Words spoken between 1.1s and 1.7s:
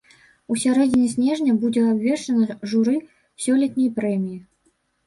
снежня